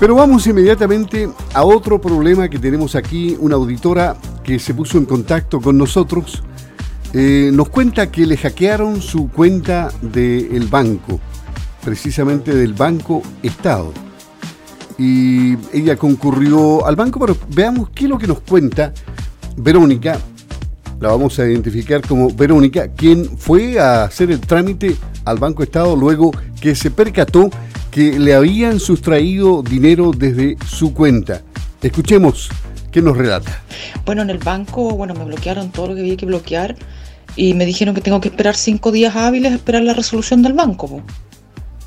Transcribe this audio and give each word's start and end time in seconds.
Pero 0.00 0.14
vamos 0.14 0.46
inmediatamente 0.46 1.28
a 1.52 1.62
otro 1.62 2.00
problema 2.00 2.48
que 2.48 2.58
tenemos 2.58 2.94
aquí, 2.94 3.36
una 3.38 3.56
auditora 3.56 4.16
que 4.42 4.58
se 4.58 4.72
puso 4.72 4.96
en 4.96 5.04
contacto 5.04 5.60
con 5.60 5.76
nosotros, 5.76 6.42
eh, 7.12 7.50
nos 7.52 7.68
cuenta 7.68 8.10
que 8.10 8.24
le 8.24 8.38
hackearon 8.38 9.02
su 9.02 9.28
cuenta 9.28 9.92
del 10.00 10.68
banco, 10.68 11.20
precisamente 11.84 12.54
del 12.54 12.72
Banco 12.72 13.20
Estado. 13.42 13.92
Y 14.96 15.58
ella 15.70 15.96
concurrió 15.96 16.86
al 16.86 16.96
banco, 16.96 17.20
pero 17.20 17.36
veamos 17.50 17.90
qué 17.90 18.04
es 18.04 18.10
lo 18.10 18.16
que 18.16 18.26
nos 18.26 18.40
cuenta 18.40 18.94
Verónica, 19.58 20.18
la 20.98 21.10
vamos 21.10 21.38
a 21.38 21.46
identificar 21.46 22.00
como 22.00 22.30
Verónica, 22.30 22.88
quien 22.88 23.36
fue 23.36 23.78
a 23.78 24.04
hacer 24.04 24.30
el 24.30 24.40
trámite 24.40 24.96
al 25.26 25.38
Banco 25.38 25.62
Estado 25.62 25.94
luego 25.94 26.30
que 26.58 26.74
se 26.74 26.90
percató 26.90 27.50
que 27.90 28.18
le 28.18 28.34
habían 28.34 28.80
sustraído 28.80 29.62
dinero 29.62 30.12
desde 30.16 30.56
su 30.66 30.94
cuenta. 30.94 31.42
Escuchemos 31.82 32.48
qué 32.90 33.02
nos 33.02 33.16
relata. 33.16 33.62
Bueno, 34.04 34.22
en 34.22 34.30
el 34.30 34.38
banco, 34.38 34.90
bueno, 34.90 35.14
me 35.14 35.24
bloquearon 35.24 35.70
todo 35.70 35.88
lo 35.88 35.94
que 35.94 36.00
había 36.00 36.16
que 36.16 36.26
bloquear 36.26 36.76
y 37.36 37.54
me 37.54 37.66
dijeron 37.66 37.94
que 37.94 38.00
tengo 38.00 38.20
que 38.20 38.28
esperar 38.28 38.56
cinco 38.56 38.92
días 38.92 39.16
hábiles 39.16 39.52
a 39.52 39.56
esperar 39.56 39.82
la 39.82 39.94
resolución 39.94 40.42
del 40.42 40.52
banco. 40.52 41.02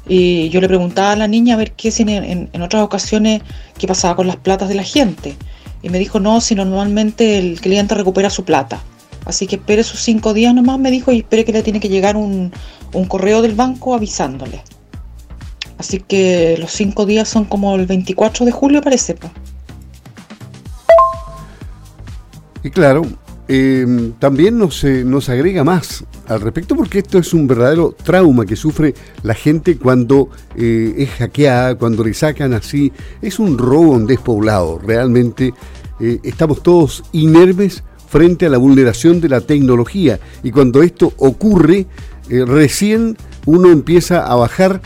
Y 0.08 0.49
yo 0.49 0.59
le 0.59 0.67
preguntaba 0.67 1.13
a 1.13 1.16
la 1.16 1.27
niña 1.27 1.55
a 1.55 1.58
ver 1.58 1.71
qué 1.71 1.91
si 1.91 2.03
en, 2.03 2.49
en, 2.52 2.61
otras 2.61 2.83
ocasiones 2.83 3.41
qué 3.77 3.88
pasaba 3.88 4.16
con 4.16 4.27
las 4.27 4.35
platas 4.35 4.70
de 4.70 4.75
la 4.75 4.83
gente. 4.83 5.35
Y 5.81 5.89
me 5.89 5.99
dijo, 5.99 6.20
no, 6.20 6.41
si 6.41 6.55
normalmente 6.55 7.38
el 7.38 7.59
cliente 7.61 7.95
recupera 7.95 8.30
su 8.30 8.44
plata. 8.44 8.81
Así 9.25 9.47
que 9.47 9.55
espere 9.55 9.83
sus 9.83 10.02
cinco 10.02 10.33
días 10.33 10.53
nomás, 10.53 10.80
me 10.80 10.91
dijo, 10.91 11.11
y 11.11 11.20
espere 11.20 11.45
que 11.45 11.53
le 11.53 11.63
tiene 11.63 11.80
que 11.80 11.89
llegar 11.89 12.17
un, 12.17 12.52
un 12.94 13.05
correo 13.05 13.41
del 13.41 13.55
banco 13.55 13.94
avisándole. 13.95 14.61
Así 15.83 15.99
que 15.99 16.55
los 16.61 16.71
cinco 16.71 17.05
días 17.05 17.27
son 17.27 17.43
como 17.43 17.75
el 17.75 17.85
24 17.85 18.45
de 18.45 18.53
julio, 18.53 18.81
parece. 18.81 19.17
Y 22.63 22.69
claro, 22.69 23.02
em, 23.49 24.13
también 24.13 24.58
nos, 24.58 24.81
nos 24.85 25.27
agrega 25.27 25.66
más 25.66 26.05
al 26.30 26.39
respecto 26.39 26.77
porque 26.77 26.99
esto 26.99 27.17
es 27.17 27.33
un 27.33 27.47
verdadero 27.47 27.93
trauma 28.02 28.45
que 28.45 28.55
sufre 28.55 28.93
la 29.23 29.33
gente 29.33 29.77
cuando 29.77 30.30
eh, 30.55 30.95
es 30.99 31.09
hackeada, 31.09 31.75
cuando 31.75 32.05
le 32.05 32.13
sacan 32.13 32.53
así. 32.53 32.93
Es 33.21 33.38
un 33.38 33.58
robo 33.58 33.97
en 33.97 34.05
despoblado. 34.05 34.80
Realmente 34.80 35.53
eh, 35.99 36.21
estamos 36.23 36.63
todos 36.63 37.03
inermes 37.11 37.83
frente 38.08 38.45
a 38.45 38.49
la 38.49 38.58
vulneración 38.58 39.19
de 39.19 39.27
la 39.27 39.41
tecnología. 39.41 40.17
Y 40.43 40.52
cuando 40.52 40.81
esto 40.81 41.11
ocurre, 41.17 41.88
eh, 42.30 42.45
recién 42.45 43.17
uno 43.45 43.69
empieza 43.69 44.25
a 44.25 44.36
bajar 44.36 44.81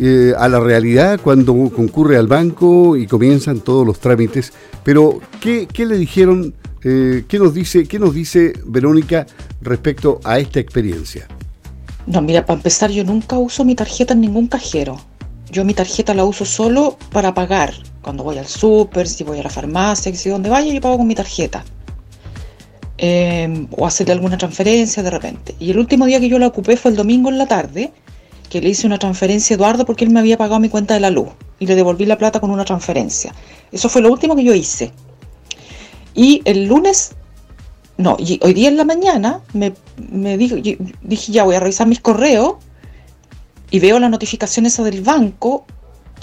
eh, 0.00 0.32
a 0.38 0.48
la 0.48 0.60
realidad 0.60 1.18
cuando 1.20 1.54
concurre 1.70 2.16
al 2.16 2.28
banco 2.28 2.96
y 2.96 3.08
comienzan 3.08 3.60
todos 3.60 3.84
los 3.84 3.98
trámites. 3.98 4.52
Pero, 4.84 5.20
¿qué, 5.40 5.66
le 5.76 5.98
dijeron? 5.98 6.54
Eh, 6.84 7.24
¿qué, 7.26 7.38
nos 7.38 7.52
dice, 7.52 7.86
¿Qué 7.88 7.98
nos 7.98 8.14
dice 8.14 8.52
Verónica 8.64 9.26
respecto 9.60 10.20
a 10.22 10.38
esta 10.38 10.60
experiencia? 10.60 11.26
No, 12.06 12.22
mira, 12.22 12.46
para 12.46 12.58
empezar, 12.58 12.90
yo 12.90 13.02
nunca 13.02 13.38
uso 13.38 13.64
mi 13.64 13.74
tarjeta 13.74 14.14
en 14.14 14.20
ningún 14.20 14.46
cajero. 14.46 15.00
Yo 15.50 15.64
mi 15.64 15.74
tarjeta 15.74 16.14
la 16.14 16.24
uso 16.24 16.44
solo 16.44 16.96
para 17.10 17.34
pagar. 17.34 17.74
Cuando 18.00 18.22
voy 18.22 18.38
al 18.38 18.46
súper, 18.46 19.08
si 19.08 19.24
voy 19.24 19.40
a 19.40 19.42
la 19.42 19.50
farmacia, 19.50 20.14
si 20.14 20.28
donde 20.30 20.48
vaya, 20.48 20.72
yo 20.72 20.80
pago 20.80 20.98
con 20.98 21.08
mi 21.08 21.16
tarjeta. 21.16 21.64
Em, 22.98 23.66
o 23.72 23.84
hacerle 23.86 24.12
alguna 24.12 24.38
transferencia 24.38 25.02
de 25.02 25.10
repente. 25.10 25.56
Y 25.58 25.72
el 25.72 25.78
último 25.78 26.06
día 26.06 26.20
que 26.20 26.28
yo 26.28 26.38
la 26.38 26.46
ocupé 26.46 26.76
fue 26.76 26.92
el 26.92 26.96
domingo 26.96 27.30
en 27.30 27.38
la 27.38 27.46
tarde 27.46 27.92
que 28.48 28.60
le 28.60 28.70
hice 28.70 28.86
una 28.86 28.98
transferencia 28.98 29.54
a 29.54 29.56
Eduardo 29.56 29.84
porque 29.84 30.04
él 30.04 30.10
me 30.10 30.20
había 30.20 30.36
pagado 30.36 30.60
mi 30.60 30.68
cuenta 30.68 30.94
de 30.94 31.00
la 31.00 31.10
luz 31.10 31.28
y 31.58 31.66
le 31.66 31.74
devolví 31.74 32.06
la 32.06 32.18
plata 32.18 32.40
con 32.40 32.50
una 32.50 32.64
transferencia. 32.64 33.34
Eso 33.72 33.88
fue 33.88 34.02
lo 34.02 34.10
último 34.10 34.36
que 34.36 34.44
yo 34.44 34.54
hice. 34.54 34.92
Y 36.14 36.42
el 36.44 36.66
lunes, 36.66 37.12
no, 37.96 38.16
hoy 38.16 38.54
día 38.54 38.68
en 38.68 38.76
la 38.76 38.84
mañana 38.84 39.40
me, 39.52 39.74
me 40.10 40.36
dije, 40.36 40.78
dije 41.02 41.32
ya 41.32 41.44
voy 41.44 41.56
a 41.56 41.60
revisar 41.60 41.86
mis 41.86 42.00
correos 42.00 42.54
y 43.70 43.78
veo 43.78 43.98
la 43.98 44.08
notificación 44.08 44.66
esa 44.66 44.82
del 44.82 45.02
banco 45.02 45.66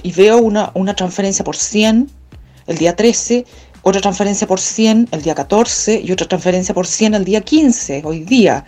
y 0.04 0.12
veo 0.12 0.38
una, 0.38 0.72
una 0.74 0.96
transferencia 0.96 1.46
por 1.46 1.56
100 1.56 2.10
el 2.68 2.78
día 2.78 2.96
13, 2.96 3.46
otra 3.84 4.02
transferencia 4.02 4.48
por 4.48 4.60
100 4.60 5.10
el 5.12 5.22
día 5.22 5.36
14 5.36 6.02
y 6.04 6.12
otra 6.12 6.28
transferencia 6.28 6.74
por 6.74 6.88
100 6.88 7.14
el 7.14 7.26
día 7.26 7.42
15, 7.42 8.02
hoy 8.04 8.22
día. 8.22 8.66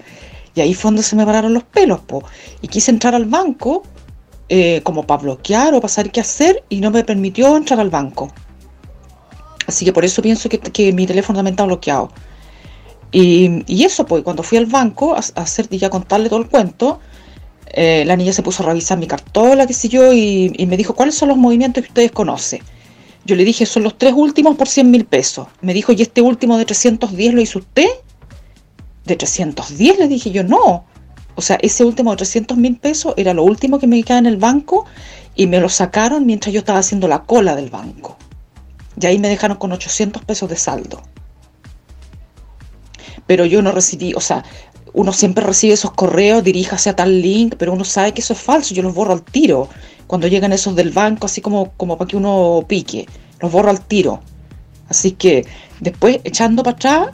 Y 0.57 0.61
ahí 0.61 0.73
fue 0.73 0.89
donde 0.89 1.03
se 1.03 1.15
me 1.15 1.23
pararon 1.23 1.53
los 1.53 1.63
pelos, 1.63 1.99
po. 1.99 2.23
Y 2.63 2.67
quise 2.67 2.89
entrar 2.89 3.13
al 3.13 3.25
banco 3.25 3.83
eh, 4.49 4.81
como 4.81 5.05
para 5.05 5.21
bloquear 5.21 5.75
o 5.75 5.79
para 5.79 5.87
saber 5.93 6.11
qué 6.11 6.19
hacer 6.19 6.63
y 6.67 6.81
no 6.81 6.89
me 6.89 7.03
permitió 7.03 7.55
entrar 7.55 7.79
al 7.79 7.91
banco. 7.91 8.33
Así 9.67 9.85
que 9.85 9.93
por 9.93 10.03
eso 10.03 10.23
pienso 10.23 10.49
que, 10.49 10.93
mi 10.93 11.05
teléfono 11.05 11.37
también 11.37 11.53
está 11.53 11.65
bloqueado. 11.65 12.11
Y, 13.11 13.83
eso, 13.83 14.07
pues, 14.07 14.23
cuando 14.23 14.41
fui 14.41 14.57
al 14.57 14.65
banco 14.65 15.13
a, 15.13 15.19
hacer 15.19 15.67
y 15.69 15.77
ya 15.77 15.91
contarle 15.91 16.27
todo 16.27 16.39
el 16.39 16.47
cuento, 16.49 17.01
eh, 17.67 18.03
la 18.07 18.15
niña 18.15 18.33
se 18.33 18.41
puso 18.41 18.63
a 18.63 18.65
revisar 18.65 18.97
mi 18.97 19.05
cartola, 19.05 19.67
qué 19.67 19.73
sé 19.73 19.89
yo, 19.89 20.11
y, 20.11 20.51
y, 20.57 20.65
me 20.65 20.75
dijo, 20.75 20.95
¿cuáles 20.95 21.13
son 21.13 21.29
los 21.29 21.37
movimientos 21.37 21.83
que 21.83 21.89
ustedes 21.89 22.11
conocen? 22.11 22.61
Yo 23.25 23.35
le 23.35 23.45
dije, 23.45 23.67
son 23.67 23.83
los 23.83 23.95
tres 23.95 24.13
últimos 24.15 24.55
por 24.55 24.67
100 24.67 24.89
mil 24.89 25.05
pesos. 25.05 25.47
Me 25.61 25.75
dijo, 25.75 25.91
¿y 25.91 26.01
este 26.01 26.21
último 26.21 26.57
de 26.57 26.65
310 26.65 27.33
lo 27.35 27.41
hizo 27.41 27.59
usted? 27.59 27.89
De 29.07 29.15
310, 29.15 29.97
le 29.97 30.07
dije 30.07 30.31
yo, 30.31 30.43
no. 30.43 30.85
O 31.35 31.41
sea, 31.41 31.57
ese 31.61 31.83
último 31.83 32.11
de 32.11 32.17
300 32.17 32.57
mil 32.57 32.77
pesos 32.77 33.13
era 33.17 33.33
lo 33.33 33.43
último 33.43 33.79
que 33.79 33.87
me 33.87 34.01
quedaba 34.03 34.19
en 34.19 34.25
el 34.25 34.37
banco 34.37 34.85
y 35.35 35.47
me 35.47 35.59
lo 35.59 35.69
sacaron 35.69 36.25
mientras 36.25 36.53
yo 36.53 36.59
estaba 36.59 36.79
haciendo 36.79 37.07
la 37.07 37.23
cola 37.23 37.55
del 37.55 37.69
banco. 37.69 38.17
Y 38.99 39.05
ahí 39.05 39.19
me 39.19 39.29
dejaron 39.29 39.57
con 39.57 39.71
800 39.71 40.25
pesos 40.25 40.49
de 40.49 40.55
saldo. 40.55 41.01
Pero 43.27 43.45
yo 43.45 43.61
no 43.61 43.71
recibí, 43.71 44.13
o 44.15 44.21
sea, 44.21 44.43
uno 44.93 45.13
siempre 45.13 45.43
recibe 45.43 45.73
esos 45.73 45.91
correos, 45.91 46.43
diríjase 46.43 46.89
a 46.89 46.95
tal 46.95 47.21
link, 47.21 47.55
pero 47.57 47.73
uno 47.73 47.83
sabe 47.83 48.13
que 48.13 48.21
eso 48.21 48.33
es 48.33 48.39
falso, 48.39 48.73
yo 48.73 48.81
los 48.81 48.95
borro 48.95 49.13
al 49.13 49.21
tiro. 49.23 49.69
Cuando 50.07 50.27
llegan 50.27 50.53
esos 50.53 50.75
del 50.75 50.91
banco, 50.91 51.27
así 51.27 51.41
como, 51.41 51.71
como 51.77 51.97
para 51.97 52.07
que 52.07 52.17
uno 52.17 52.65
pique, 52.67 53.05
los 53.39 53.51
borro 53.51 53.69
al 53.69 53.81
tiro. 53.85 54.21
Así 54.89 55.11
que 55.11 55.45
después, 55.81 56.19
echando 56.23 56.63
para 56.63 56.75
atrás, 56.75 57.07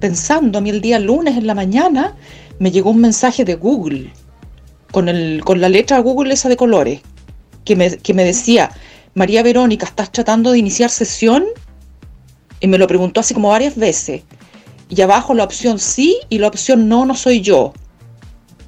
pensando, 0.00 0.58
a 0.58 0.60
mí 0.60 0.70
el 0.70 0.80
día 0.80 0.98
lunes 0.98 1.36
en 1.36 1.46
la 1.46 1.54
mañana 1.54 2.16
me 2.58 2.70
llegó 2.70 2.90
un 2.90 3.00
mensaje 3.00 3.44
de 3.44 3.54
Google, 3.54 4.12
con, 4.92 5.08
el, 5.08 5.42
con 5.44 5.60
la 5.60 5.68
letra 5.68 5.98
Google 5.98 6.34
esa 6.34 6.48
de 6.48 6.56
colores, 6.56 7.00
que 7.64 7.76
me, 7.76 7.96
que 7.98 8.14
me 8.14 8.24
decía, 8.24 8.70
María 9.14 9.42
Verónica, 9.42 9.86
¿estás 9.86 10.12
tratando 10.12 10.52
de 10.52 10.58
iniciar 10.58 10.90
sesión? 10.90 11.44
Y 12.60 12.66
me 12.66 12.78
lo 12.78 12.86
preguntó 12.86 13.20
así 13.20 13.34
como 13.34 13.48
varias 13.48 13.76
veces. 13.76 14.22
Y 14.88 15.00
abajo 15.00 15.34
la 15.34 15.44
opción 15.44 15.78
sí 15.78 16.16
y 16.28 16.38
la 16.38 16.48
opción 16.48 16.88
no, 16.88 17.04
no 17.04 17.14
soy 17.14 17.40
yo. 17.40 17.72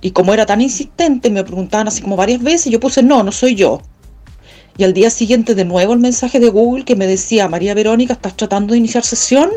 Y 0.01 0.13
como 0.13 0.33
era 0.35 0.47
tan 0.47 0.61
insistente, 0.61 1.31
me 1.31 1.45
preguntaban 1.45 1.89
así 1.89 2.03
como 2.03 2.17
varias 2.17 2.43
veces, 2.43 2.73
yo 2.73 2.81
puse 2.81 3.03
no, 3.03 3.23
no 3.23 3.33
soy 3.33 3.55
yo. 3.55 3.83
Y 4.77 4.85
al 4.85 4.93
día 4.93 5.11
siguiente 5.11 5.55
de 5.55 5.65
nuevo 5.65 5.93
el 5.93 5.99
mensaje 5.99 6.39
de 6.39 6.51
Google 6.51 6.85
que 6.85 6.95
me 6.95 7.07
decía, 7.07 7.49
María 7.49 7.75
Verónica, 7.75 8.13
¿estás 8.13 8.37
tratando 8.37 8.73
de 8.73 8.79
iniciar 8.79 9.05
sesión? 9.05 9.51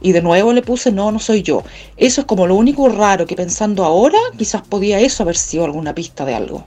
Y 0.00 0.12
de 0.12 0.22
nuevo 0.22 0.52
le 0.52 0.62
puse, 0.62 0.92
no, 0.92 1.10
no 1.12 1.18
soy 1.18 1.42
yo. 1.42 1.62
Eso 1.96 2.20
es 2.22 2.26
como 2.26 2.46
lo 2.46 2.54
único 2.54 2.88
raro 2.88 3.26
que 3.26 3.36
pensando 3.36 3.84
ahora, 3.84 4.18
quizás 4.36 4.62
podía 4.62 5.00
eso 5.00 5.22
haber 5.22 5.36
sido 5.36 5.64
alguna 5.64 5.94
pista 5.94 6.24
de 6.24 6.34
algo. 6.34 6.64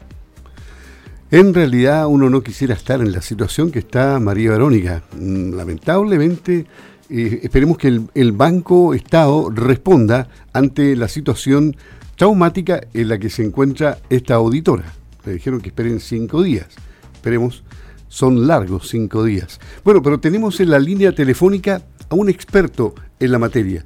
En 1.31 1.53
realidad 1.53 2.07
uno 2.07 2.29
no 2.29 2.41
quisiera 2.41 2.73
estar 2.73 2.99
en 2.99 3.13
la 3.13 3.21
situación 3.21 3.71
que 3.71 3.79
está 3.79 4.19
María 4.19 4.51
Verónica. 4.51 5.01
Mm, 5.17 5.53
lamentablemente, 5.53 6.65
eh, 7.09 7.39
esperemos 7.43 7.77
que 7.77 7.87
el, 7.87 8.09
el, 8.13 8.33
Banco 8.33 8.93
Estado 8.93 9.49
responda 9.49 10.27
ante 10.51 10.95
la 10.97 11.07
situación 11.07 11.75
traumática 12.17 12.81
en 12.93 13.07
la 13.07 13.17
que 13.17 13.29
se 13.29 13.43
encuentra 13.43 13.99
esta 14.09 14.35
auditora. 14.35 14.93
Le 15.25 15.33
dijeron 15.33 15.61
que 15.61 15.69
esperen 15.69 15.99
cinco 15.99 16.43
días. 16.43 16.67
Esperemos, 17.13 17.63
son 18.09 18.45
largos 18.45 18.89
cinco 18.89 19.23
días. 19.23 19.59
Bueno, 19.85 20.01
pero 20.01 20.19
tenemos 20.19 20.59
en 20.59 20.69
la 20.69 20.79
línea 20.79 21.13
telefónica 21.13 21.81
a 22.11 22.15
un 22.15 22.29
experto 22.29 22.93
en 23.19 23.31
la 23.31 23.39
materia. 23.39 23.85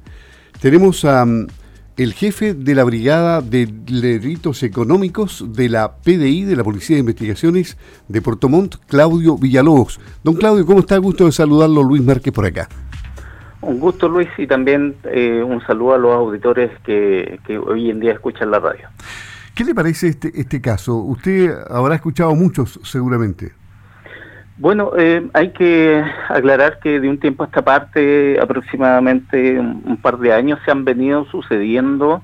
Tenemos 0.60 1.04
a 1.04 1.24
mm, 1.24 1.46
el 1.96 2.12
jefe 2.12 2.54
de 2.54 2.74
la 2.74 2.84
Brigada 2.84 3.40
de 3.40 3.66
Delitos 3.66 4.62
Económicos 4.64 5.44
de 5.54 5.68
la 5.68 5.96
PDI, 5.96 6.44
de 6.44 6.56
la 6.56 6.64
Policía 6.64 6.96
de 6.96 7.00
Investigaciones 7.00 7.78
de 8.08 8.20
Puerto 8.20 8.48
Montt, 8.48 8.76
Claudio 8.88 9.38
Villalobos. 9.38 10.00
Don 10.24 10.34
Claudio, 10.34 10.66
¿cómo 10.66 10.80
está? 10.80 10.98
Gusto 10.98 11.24
de 11.24 11.32
saludarlo, 11.32 11.82
Luis 11.84 12.02
Márquez, 12.02 12.32
por 12.32 12.44
acá. 12.44 12.68
Un 13.62 13.78
gusto, 13.78 14.08
Luis, 14.08 14.28
y 14.38 14.46
también 14.46 14.96
eh, 15.04 15.42
un 15.42 15.64
saludo 15.64 15.94
a 15.94 15.98
los 15.98 16.12
auditores 16.12 16.70
que, 16.84 17.38
que, 17.46 17.58
hoy 17.58 17.90
en 17.90 18.00
día 18.00 18.12
escuchan 18.12 18.50
la 18.50 18.58
radio. 18.58 18.88
¿Qué 19.54 19.64
le 19.64 19.74
parece 19.74 20.08
este, 20.08 20.32
este 20.34 20.60
caso? 20.60 20.96
Usted 20.96 21.54
habrá 21.70 21.94
escuchado 21.94 22.34
muchos, 22.34 22.78
seguramente. 22.82 23.52
Bueno, 24.58 24.92
eh, 24.96 25.28
hay 25.34 25.50
que 25.50 26.02
aclarar 26.28 26.78
que 26.80 26.98
de 26.98 27.10
un 27.10 27.20
tiempo 27.20 27.42
a 27.42 27.46
esta 27.46 27.62
parte, 27.62 28.38
aproximadamente 28.40 29.58
un, 29.58 29.98
par 30.00 30.18
de 30.18 30.32
años, 30.32 30.58
se 30.64 30.70
han 30.70 30.84
venido 30.84 31.26
sucediendo 31.26 32.22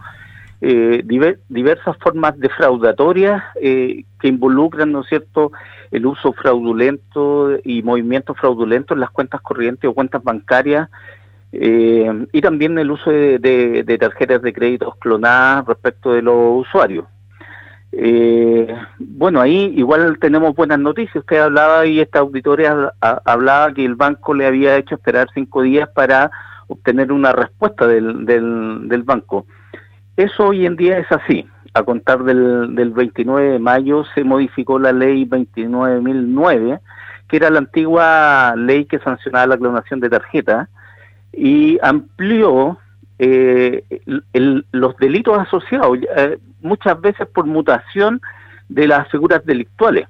eh, 0.63 1.03
diversas 1.05 1.97
formas 1.99 2.39
defraudatorias 2.39 3.43
eh, 3.61 4.05
que 4.21 4.29
involucran, 4.29 4.93
¿no 4.93 5.01
es 5.01 5.09
cierto?, 5.09 5.53
el 5.91 6.07
uso 6.07 6.33
fraudulento 6.33 7.59
y 7.65 7.83
movimientos 7.83 8.39
fraudulentos 8.39 8.97
en 8.97 9.01
las 9.01 9.11
cuentas 9.11 9.43
corrientes 9.43 9.91
o 9.91 9.93
cuentas 9.93 10.25
bancarias 10.25 10.89
eh, 11.53 12.27
y 12.33 12.41
también 12.41 12.79
el 12.79 12.91
uso 12.91 13.11
de, 13.11 13.99
tarjetas 14.01 14.41
de 14.41 14.55
créditos 14.55 14.97
clonadas 14.97 15.67
respecto 15.67 16.13
de 16.13 16.23
los 16.23 16.67
usuarios. 16.67 17.05
Bueno, 18.99 19.41
ahí 19.41 19.73
igual 19.77 20.19
tenemos 20.19 20.55
buenas 20.55 20.79
noticias. 20.79 21.17
Usted 21.17 21.39
hablaba 21.39 21.87
y 21.87 22.01
esta 22.01 22.21
auditoría 22.21 22.93
hablaba 23.01 23.73
que 23.75 23.85
el 23.85 23.95
banco 23.95 24.35
le 24.35 24.47
había 24.47 24.77
hecho 24.77 24.95
esperar 24.95 25.29
cinco 25.35 25.63
días 25.63 25.89
para 25.91 26.31
obtener 26.69 27.13
una 27.13 27.33
respuesta 27.33 27.87
del, 27.87 28.25
del 28.25 29.03
banco. 29.03 29.47
Eso 30.17 30.49
hoy 30.49 30.67
en 30.67 30.77
día 30.77 30.99
es 30.99 31.11
así. 31.11 31.47
A 31.75 31.83
contar 31.85 32.23
del, 32.25 32.75
del 32.75 32.91
29 32.91 33.53
de 33.53 33.59
mayo 33.59 34.05
se 34.15 34.25
modificó 34.25 34.79
la 34.79 34.93
ley 34.93 35.25
29.009, 35.25 36.81
que 37.29 37.37
era 37.37 37.49
la 37.49 37.61
antigua 37.61 38.55
ley 38.57 38.85
que 38.85 38.99
sancionaba 38.99 39.47
la 39.47 39.57
clonación 39.57 40.01
de 40.01 40.11
tarjetas, 40.11 40.69
y 41.33 41.79
amplió 41.83 42.79
eh, 43.19 43.85
los 44.73 44.97
delitos 44.97 45.39
asociados, 45.39 45.99
eh, 46.17 46.39
muchas 46.61 47.01
veces 47.01 47.27
por 47.29 47.47
mutación 47.47 48.21
de 48.69 48.87
las 48.87 49.09
figuras 49.11 49.45
delictuales. 49.45 50.09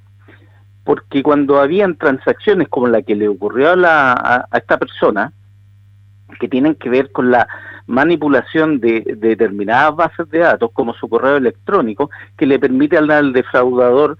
Porque 0.84 1.22
cuando 1.22 1.60
habían 1.60 1.96
transacciones 1.96 2.68
como 2.68 2.88
la 2.88 3.02
que 3.02 3.14
le 3.14 3.28
ocurrió 3.28 3.70
a, 3.70 3.76
la, 3.76 4.46
a 4.50 4.58
esta 4.58 4.78
persona, 4.78 5.32
que 6.40 6.48
tienen 6.48 6.74
que 6.74 6.90
ver 6.90 7.12
con 7.12 7.30
la 7.30 7.46
manipulación 7.86 8.80
de, 8.80 9.02
determinadas 9.18 9.96
bases 9.96 10.28
de 10.30 10.38
datos, 10.40 10.70
como 10.72 10.94
su 10.94 11.08
correo 11.08 11.36
electrónico, 11.36 12.10
que 12.36 12.46
le 12.46 12.58
permite 12.58 12.96
al, 12.96 13.32
defraudador 13.32 14.16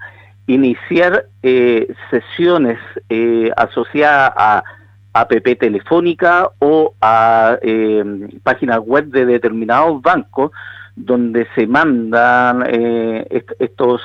iniciar 0.47 1.27
eh, 1.43 1.93
sesiones 2.11 2.79
eh, 3.09 3.51
asociadas 3.57 4.33
a 4.37 4.65
app 5.13 5.33
telefónica 5.59 6.51
o 6.59 6.95
a 7.01 7.59
eh, 7.63 8.05
páginas 8.43 8.81
web 8.81 9.07
de 9.07 9.27
determinados 9.27 10.01
bancos 10.03 10.53
donde 10.95 11.47
se 11.55 11.67
mandan 11.67 12.67
estos 12.69 14.03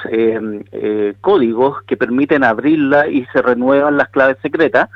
códigos 1.20 1.84
que 1.84 1.98
permiten 1.98 2.46
abrirla 2.46 3.10
y 3.10 3.26
se 3.34 3.42
renuevan 3.42 3.98
las 3.98 4.08
claves 4.08 4.38
secretas 4.42 4.90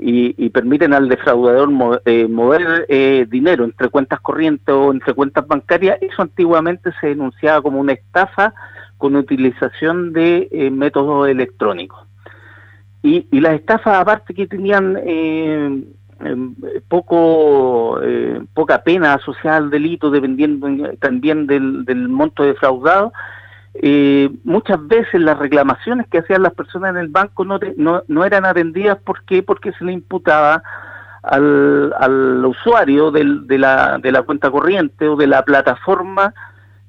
y, 0.00 0.50
permiten 0.50 0.92
al 0.92 1.08
defraudador 1.08 2.00
eh, 2.04 2.26
mover 2.28 2.86
eh, 2.88 3.26
dinero 3.28 3.64
entre 3.64 3.88
cuentas 3.88 4.20
corrientes 4.20 4.74
o 4.74 4.92
entre 4.92 5.14
cuentas 5.14 5.46
bancarias, 5.46 5.98
eso 6.00 6.22
antiguamente 6.22 6.90
se 7.00 7.08
denunciaba 7.08 7.62
como 7.62 7.80
una 7.80 7.92
estafa 7.92 8.54
con 8.98 9.16
utilización 9.16 10.12
de 10.12 10.48
eh, 10.50 10.70
métodos 10.70 11.28
electrónicos. 11.28 12.05
Y, 13.06 13.26
y, 13.30 13.40
las 13.40 13.54
estafas, 13.54 13.98
aparte 13.98 14.34
que 14.34 14.46
tenían 14.46 14.96
em, 15.04 15.84
poco 16.88 18.00
poca 18.54 18.82
pena 18.82 19.14
asociada 19.14 19.58
al 19.58 19.70
delito, 19.70 20.10
dependiendo 20.10 20.68
también 20.98 21.46
del, 21.46 21.84
del 21.84 22.08
monto 22.08 22.42
defraudado, 22.42 23.12
eh, 23.82 24.30
muchas 24.44 24.86
veces 24.86 25.20
las 25.20 25.38
reclamaciones 25.38 26.06
que 26.08 26.18
hacían 26.18 26.42
las 26.42 26.54
personas 26.54 26.90
en 26.90 26.96
el 26.96 27.08
banco 27.08 27.44
no, 27.44 27.58
no, 27.76 28.02
no 28.08 28.24
eran 28.24 28.46
atendidas 28.46 28.96
¿por 28.98 29.22
qué? 29.24 29.42
porque 29.42 29.72
se 29.72 29.84
le 29.84 29.92
imputaba 29.92 30.62
al, 31.22 31.92
al 31.98 32.44
usuario 32.46 33.10
de, 33.10 33.24
la, 33.58 33.98
de 33.98 34.12
la 34.12 34.22
cuenta 34.22 34.50
corriente 34.50 35.08
o 35.08 35.16
de 35.16 35.26
la 35.26 35.44
plataforma 35.44 36.32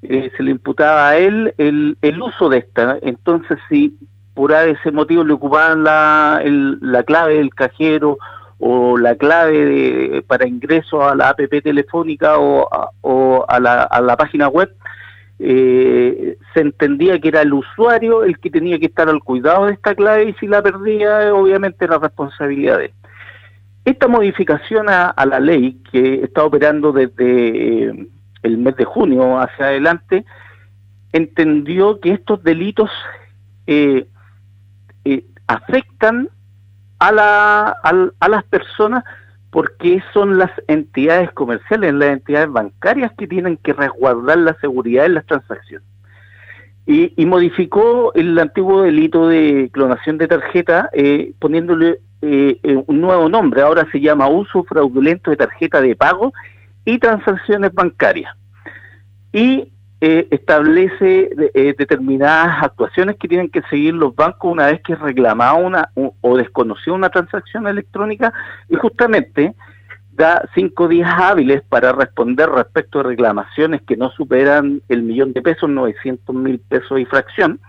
eh, 0.02 0.32
se 0.38 0.44
le 0.44 0.52
imputaba 0.52 1.10
a 1.10 1.18
él 1.18 1.54
el, 1.58 1.98
el 2.02 2.22
uso 2.22 2.48
de 2.48 2.60
esta 2.60 2.98
entonces 3.02 3.58
si 3.68 3.98
por 4.38 4.52
ese 4.52 4.92
motivo 4.92 5.24
le 5.24 5.34
ocupaban 5.34 5.84
la, 5.84 6.44
la 6.46 7.02
clave 7.02 7.38
del 7.38 7.56
cajero 7.56 8.20
o 8.60 8.96
la 8.96 9.16
clave 9.16 9.66
de, 9.66 10.22
para 10.22 10.48
ingreso 10.48 11.04
a 11.04 11.16
la 11.16 11.30
app 11.30 11.40
telefónica 11.64 12.38
o, 12.38 13.46
a, 13.50 13.60
la, 13.60 13.82
a 13.82 14.00
la 14.00 14.16
página 14.16 14.48
web 14.48 14.70
eh, 15.40 16.38
se 16.54 16.60
entendía 16.60 17.20
que 17.20 17.30
era 17.30 17.42
el 17.42 17.52
usuario 17.52 18.24
el 18.24 18.38
que 18.38 18.52
tenía 18.52 18.78
que 18.78 18.86
estar 18.86 19.10
al 19.10 19.24
cuidado 19.24 19.66
de 19.66 19.74
esta 19.74 19.96
clave 19.96 20.30
y 20.30 20.34
si 20.34 20.46
la 20.46 20.62
perdía, 20.62 21.34
obviamente 21.34 21.86
era 21.86 21.98
responsabilidad 21.98 22.78
de 22.78 22.86
él. 22.86 22.92
Esta 23.86 24.08
modificación 24.08 24.88
a, 24.88 25.16
la 25.26 25.40
ley 25.40 25.82
que 25.92 26.26
está 26.26 26.44
operando 26.44 26.92
desde 26.92 27.88
eh, 27.88 28.08
el 28.44 28.58
mes 28.60 28.76
de 28.76 28.86
junio 28.86 29.40
hacia 29.40 29.66
adelante, 29.66 30.26
entendió 31.12 32.00
que 32.00 32.12
estos 32.12 32.44
delitos 32.44 32.92
eh, 33.66 34.06
afectan 35.48 36.30
a, 37.00 37.12
la, 37.12 37.76
a 38.20 38.30
las 38.30 38.44
personas 38.46 39.04
porque 39.50 40.04
son 40.14 40.38
las 40.38 40.52
entidades 40.68 41.32
comerciales, 41.32 41.94
las 41.94 42.10
entidades 42.10 42.52
bancarias 42.52 43.12
que 43.18 43.28
tienen 43.28 43.58
que 43.58 43.74
resguardar 43.74 44.38
la 44.38 44.56
seguridad 44.60 45.06
en 45.06 45.16
las 45.16 45.26
transacciones. 45.26 45.88
Y, 46.86 47.26
modificó 47.26 48.14
el 48.14 48.40
antiguo 48.40 48.84
delito 48.84 49.28
de 49.28 49.70
clonación 49.74 50.18
de 50.18 50.28
tarjeta 50.30 50.90
eh, 50.94 51.34
poniéndole 51.38 52.00
eh, 52.22 52.60
eh, 52.64 52.84
un 52.88 53.02
nuevo 53.02 53.28
nombre. 53.28 53.62
Ahora 53.62 53.86
se 53.92 54.00
llama 54.00 54.30
uso 54.30 54.64
fraudulento 54.64 55.30
de 55.30 55.38
tarjeta 55.38 55.82
de 55.82 55.98
pago 55.98 56.32
y 56.86 56.98
transacciones 56.98 57.74
bancarias. 57.74 58.34
Y 59.34 59.70
eh, 60.00 60.28
establece 60.30 61.30
eh, 61.56 61.74
determinadas 61.76 62.64
actuaciones 62.64 63.16
que 63.18 63.28
tienen 63.28 63.50
que 63.50 63.64
seguir 63.64 63.96
los 63.96 64.16
bancos 64.16 64.52
una 64.52 64.68
vez 64.68 64.82
que 64.84 64.96
reclamado 64.96 65.58
una 65.58 65.90
o, 65.96 66.38
desconoció 66.38 66.94
una 66.94 67.10
transacción 67.10 67.68
electrónica 67.68 68.32
y 68.70 68.76
justamente 68.76 69.56
da 70.12 70.48
cinco 70.54 70.88
días 70.88 71.10
hábiles 71.20 71.64
para 71.64 71.94
responder 71.94 72.48
respecto 72.50 73.00
a 73.00 73.04
reclamaciones 73.04 73.82
que 73.84 73.98
no 73.98 74.12
superan 74.12 74.82
el 74.88 75.02
millón 75.02 75.34
de 75.34 75.42
pesos, 75.42 75.68
900 75.68 76.36
mil 76.36 76.60
pesos 76.60 77.00
y 77.00 77.06
fracción, 77.06 77.60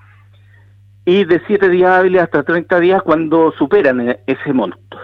y 1.07 1.25
de 1.25 1.41
siete 1.47 1.71
días 1.71 1.93
hábiles 1.93 2.23
hasta 2.23 2.43
30 2.43 2.81
días 2.81 3.03
cuando 3.03 3.53
superan 3.53 4.01
e-, 4.03 4.21
ese 4.27 4.53
monto. 4.53 4.99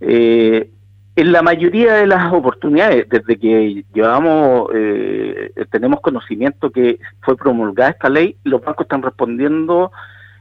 Eh, 0.00 0.70
en 1.16 1.32
la 1.32 1.40
mayoría 1.40 1.94
de 1.94 2.06
las 2.06 2.30
oportunidades, 2.32 3.08
desde 3.08 3.38
que 3.38 3.84
llevamos, 3.94 4.68
eh, 4.74 5.50
tenemos 5.70 6.00
conocimiento 6.00 6.70
que 6.70 6.98
fue 7.22 7.36
promulgada 7.36 7.90
esta 7.90 8.10
ley, 8.10 8.36
los 8.44 8.62
bancos 8.62 8.84
están 8.84 9.02
respondiendo 9.02 9.90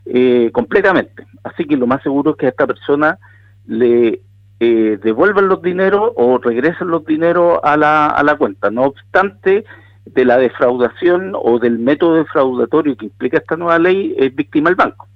eh, 0.06 0.50
completamente. 0.52 1.26
Así 1.44 1.64
que 1.64 1.78
lo 1.78 1.88
más 1.88 2.04
seguro 2.04 2.32
es 2.32 2.38
que 2.38 2.48
a 2.48 2.50
esta 2.50 2.68
persona 2.68 3.18
le 3.66 4.22
eh, 4.60 5.00
devuelvan 5.02 5.48
los 5.48 5.62
dineros 5.62 6.12
o 6.18 6.40
regresen 6.40 6.90
los 6.90 7.06
dineros 7.06 7.58
a 7.64 7.78
la, 7.78 8.08
a 8.08 8.22
la 8.24 8.36
cuenta. 8.38 8.70
No 8.70 8.84
obstante, 8.84 9.64
de 10.06 10.26
la 10.26 10.38
defraudación 10.38 11.32
o 11.36 11.58
del 11.58 11.80
método 11.80 12.16
defraudatorio 12.16 12.98
que 12.98 13.06
implica 13.06 13.38
esta 13.38 13.56
nueva 13.56 13.80
ley, 13.80 14.14
es 14.18 14.36
víctima 14.36 14.70
el 14.70 14.76
banco. 14.76 15.08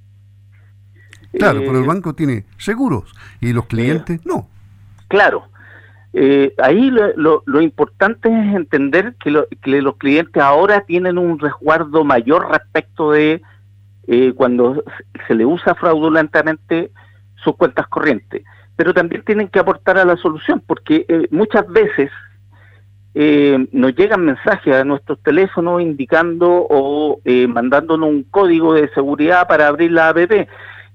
Claro, 1.34 1.60
pero 1.60 1.80
el 1.80 1.86
banco 1.86 2.14
tiene 2.14 2.46
seguros 2.58 3.14
y 3.42 3.52
los 3.52 3.66
clientes 3.66 4.26
no. 4.26 4.48
Claro. 5.10 5.50
Eh, 6.14 6.54
ahí 6.58 6.90
lo, 6.90 7.44
lo, 7.46 7.62
importante 7.62 8.30
es 8.30 8.56
entender 8.56 9.14
que, 9.20 9.30
los 9.30 9.96
clientes 9.98 10.42
ahora 10.42 10.82
tienen 10.82 11.20
un 11.20 11.38
resguardo 11.38 12.04
mayor 12.04 12.50
respecto 12.50 13.12
de 13.12 13.42
eh, 14.08 14.34
cuando 14.36 14.84
se 15.28 15.36
le 15.36 15.46
usa 15.46 15.76
fraudulentamente 15.76 16.92
sus 17.44 17.56
cuentas 17.56 17.88
corrientes. 17.88 18.44
Pero 18.76 18.94
también 18.94 19.24
tienen 19.24 19.50
que 19.50 19.60
aportar 19.60 20.00
a 20.00 20.06
la 20.06 20.18
solución, 20.18 20.64
porque 20.66 21.06
eh, 21.08 21.28
muchas 21.32 21.68
veces 21.68 22.10
nos 23.72 23.96
llegan 23.96 24.24
mensajes 24.24 24.74
a 24.74 24.86
nuestros 24.86 25.22
teléfonos 25.24 25.82
indicando 25.82 26.48
o 26.70 27.20
mandándonos 27.50 28.08
un 28.08 28.24
código 28.24 28.76
de 28.76 28.88
seguridad 28.94 29.46
para 29.46 29.68
abrir 29.68 29.92
la 29.92 30.10
app 30.10 30.18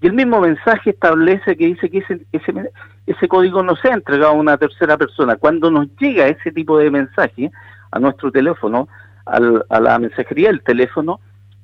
y 0.01 0.07
el 0.07 0.13
mismo 0.13 0.41
mensaje 0.41 0.91
establece 0.91 1.57
que 1.57 1.67
dice 1.67 1.91
que 1.91 1.99
ese, 1.99 2.27
ese, 2.33 2.71
ese 3.07 3.29
código 3.29 3.63
no 3.63 3.77
se 3.77 3.89
ha 3.89 3.95
entregado 3.95 4.33
a 4.33 4.37
una 4.37 4.57
tercera 4.57 4.97
persona. 4.97 5.37
Cuando 5.37 5.71
nos 5.71 5.89
llega 5.99 6.29
ese 6.29 6.53
tipo 6.53 6.79
de 6.79 6.91
mensaje 6.91 7.51
a 7.91 7.99
nuestro 7.99 8.31
teléfono, 8.31 8.89
a 9.27 9.81
la 9.81 9.99
mensajería 9.99 10.49
del 10.49 10.63
teléfono, 10.63 11.21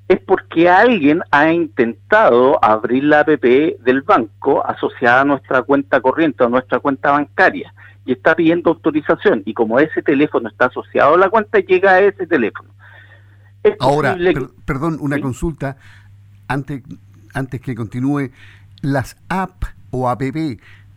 es 0.09 0.19
porque 0.21 0.69
alguien 0.69 1.23
ha 1.31 1.53
intentado 1.53 2.59
abrir 2.65 3.05
la 3.05 3.21
app 3.21 3.29
del 3.29 4.03
banco 4.03 4.67
asociada 4.67 5.21
a 5.21 5.25
nuestra 5.25 5.63
cuenta 5.63 6.01
corriente, 6.01 6.43
a 6.43 6.49
nuestra 6.49 6.81
cuenta 6.81 7.13
bancaria, 7.13 7.73
y 8.05 8.13
está 8.13 8.35
pidiendo 8.35 8.71
autorización. 8.71 9.43
Y 9.45 9.55
como 9.55 9.79
ese 9.79 10.03
teléfono 10.03 10.49
está 10.49 10.67
asociado 10.67 11.15
a 11.15 11.19
la 11.19 11.29
cuenta, 11.29 11.61
llega 11.61 11.93
a 11.93 12.01
ese 12.01 12.27
teléfono. 12.27 12.71
Ahora, 13.79 14.17
perdón, 14.65 14.99
una 15.01 15.21
consulta. 15.21 15.77
Antes, 16.49 16.83
antes 17.35 17.61
que 17.61 17.75
continúe, 17.75 18.31
las 18.83 19.17
app 19.29 19.65
o 19.91 20.09
app 20.09 20.23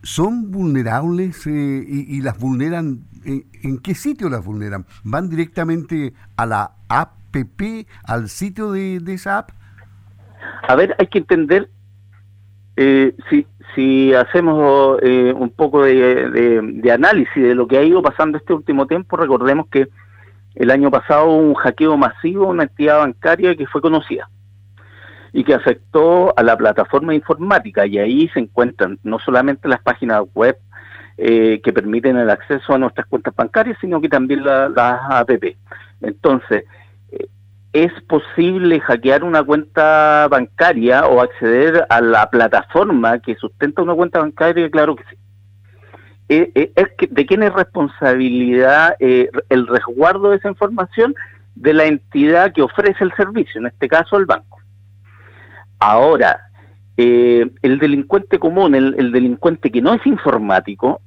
¿son 0.04 0.52
vulnerables 0.52 1.48
y, 1.48 2.22
las 2.22 2.38
vulneran? 2.38 3.02
¿En 3.26 3.80
qué 3.80 3.96
sitio 3.96 4.30
las 4.30 4.44
vulneran? 4.44 4.86
¿Van 5.04 5.30
directamente 5.30 6.14
a 6.36 6.46
la 6.46 6.72
APP, 6.90 7.88
al 8.04 8.30
sitio 8.30 8.72
de, 8.72 9.02
esa 9.08 9.40
app? 9.40 9.50
A 10.68 10.76
ver, 10.76 10.96
hay 11.00 11.08
que 11.08 11.20
entender 11.20 11.70
eh, 12.76 13.16
si, 13.30 13.48
si 13.76 14.14
hacemos 14.14 15.00
eh, 15.02 15.34
un 15.36 15.50
poco 15.50 15.84
de, 15.84 16.92
análisis 16.92 17.42
de 17.42 17.56
lo 17.56 17.68
que 17.68 17.78
ha 17.78 17.84
ido 17.84 18.02
pasando 18.02 18.38
este 18.38 18.54
último 18.54 18.88
tiempo, 18.88 19.16
recordemos 19.18 19.68
que 19.68 19.88
el 20.56 20.70
año 20.70 20.92
pasado 20.92 21.26
hubo 21.26 21.38
un 21.38 21.56
hackeo 21.56 21.98
masivo 21.98 22.48
una 22.48 22.64
entidad 22.64 23.00
bancaria 23.00 23.56
que 23.56 23.66
fue 23.66 23.82
conocida 23.82 24.30
y 25.34 25.44
que 25.44 25.56
afectó 25.56 26.38
a 26.38 26.44
la 26.44 26.56
plataforma 26.56 27.16
informática 27.16 27.88
y 27.88 27.98
ahí 27.98 28.30
se 28.30 28.40
encuentran 28.40 29.00
no 29.04 29.18
solamente 29.18 29.68
las 29.68 29.82
páginas 29.82 30.22
web 30.36 30.58
eh, 31.18 31.60
que 31.64 31.74
permiten 31.74 32.18
el 32.18 32.30
acceso 32.30 32.74
a 32.74 32.78
nuestras 32.78 33.08
cuentas 33.08 33.36
bancarias, 33.36 33.78
sino 33.82 34.00
que 34.00 34.10
también 34.10 34.44
las 34.44 35.00
APP. 35.10 35.58
Entonces, 36.02 36.66
eh, 37.12 37.28
¿es 37.74 37.92
posible 38.04 38.80
hackear 38.80 39.24
una 39.24 39.44
cuenta 39.44 40.28
bancaria 40.30 41.08
o 41.08 41.20
acceder 41.20 41.86
a 41.90 42.00
la 42.00 42.30
plataforma 42.30 43.18
que 43.20 43.36
sustenta 43.36 43.82
una 43.82 43.96
cuenta 43.96 44.20
bancaria? 44.20 44.70
Claro 44.70 44.96
que 44.96 45.04
sí. 45.10 45.18
Eh, 46.30 46.72
¿De 47.10 47.26
quién 47.26 47.44
es 47.44 47.54
responsabilidad 47.54 48.96
el 49.00 49.68
resguardo 49.68 50.30
de 50.30 50.38
esa 50.38 50.50
información? 50.50 51.16
De 51.56 51.74
la 51.74 51.86
entidad 51.86 52.54
que 52.54 52.62
ofrece 52.62 53.04
el 53.04 53.14
servicio, 53.16 53.62
en 53.62 53.68
este 53.68 53.88
caso 53.88 54.18
el 54.18 54.26
banco. 54.26 54.64
Ahora, 55.86 56.40
eh, 56.96 57.46
el 57.62 57.78
delincuente 57.78 58.40
común, 58.40 58.74
el, 58.74 59.12
delincuente 59.12 59.70
que 59.70 59.82
no 59.82 59.94
es 59.94 60.06
informático, 60.06 61.02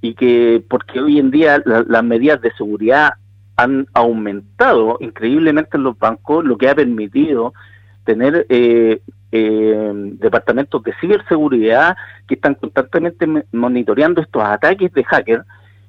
y 0.00 0.14
que, 0.14 0.64
porque 0.68 0.98
hoy 0.98 1.20
en 1.20 1.30
día 1.30 1.62
las 1.64 2.02
medidas 2.02 2.40
de 2.40 2.50
seguridad 2.54 3.10
han 3.54 3.86
aumentado 3.94 4.96
increíblemente 4.98 5.76
en 5.76 5.84
los 5.84 5.96
bancos, 5.96 6.44
lo 6.44 6.58
que 6.58 6.68
ha 6.68 6.74
permitido 6.74 7.54
tener 8.02 8.46
eh, 8.48 9.00
eh, 9.30 9.92
departamentos 9.94 10.82
de 10.82 10.92
ciberseguridad 11.00 11.96
que 12.26 12.34
están 12.34 12.56
constantemente 12.56 13.28
monitoreando 13.52 14.20
estos 14.20 14.42
ataques 14.42 14.92
de 14.92 15.04
hackers 15.04 15.44